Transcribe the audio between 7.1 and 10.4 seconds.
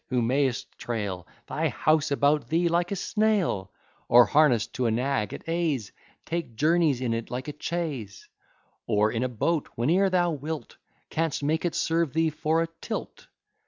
it like a chaise; Or in a boat whene'er thou